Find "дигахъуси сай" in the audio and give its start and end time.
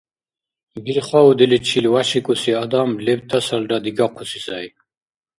3.83-4.65